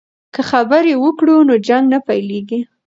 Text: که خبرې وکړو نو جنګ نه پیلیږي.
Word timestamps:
که 0.33 0.41
خبرې 0.51 0.93
وکړو 1.03 1.35
نو 1.47 1.55
جنګ 1.67 1.83
نه 1.93 1.99
پیلیږي. 2.07 2.59